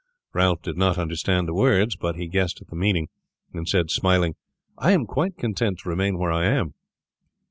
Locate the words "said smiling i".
3.69-4.93